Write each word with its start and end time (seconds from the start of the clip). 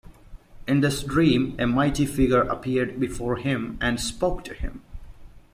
In 0.67 0.79
this 0.79 1.03
dream, 1.03 1.55
a 1.59 1.67
mighty 1.67 2.07
figure 2.07 2.41
appeared 2.41 2.99
before 2.99 3.35
him, 3.35 3.77
and 3.79 3.99
spoke 4.01 4.43
to 4.45 4.55
him. 4.55 4.81